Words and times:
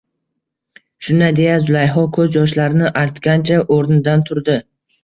Shunday 1.09 1.35
deya 1.41 1.59
Zulayho 1.67 2.07
ko`z 2.17 2.27
yoshlarini 2.39 2.91
artgancha 3.05 3.65
o`rnidan 3.79 4.31
turdi 4.33 4.63